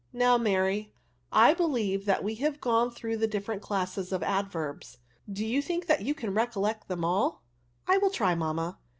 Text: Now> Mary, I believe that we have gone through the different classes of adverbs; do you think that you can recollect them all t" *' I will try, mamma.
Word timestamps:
Now> 0.13 0.35
Mary, 0.39 0.95
I 1.31 1.53
believe 1.53 2.05
that 2.05 2.23
we 2.23 2.33
have 2.41 2.59
gone 2.59 2.89
through 2.89 3.17
the 3.17 3.27
different 3.27 3.61
classes 3.61 4.11
of 4.11 4.23
adverbs; 4.23 4.97
do 5.31 5.45
you 5.45 5.61
think 5.61 5.85
that 5.85 6.01
you 6.01 6.15
can 6.15 6.33
recollect 6.33 6.87
them 6.87 7.05
all 7.05 7.43
t" 7.85 7.93
*' 7.93 7.93
I 7.93 7.97
will 7.99 8.09
try, 8.09 8.33
mamma. 8.33 8.79